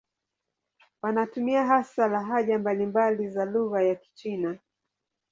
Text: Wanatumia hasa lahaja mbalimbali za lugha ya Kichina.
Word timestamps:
Wanatumia 1.01 1.65
hasa 1.65 2.07
lahaja 2.07 2.59
mbalimbali 2.59 3.29
za 3.29 3.45
lugha 3.45 3.83
ya 3.83 3.95
Kichina. 3.95 4.59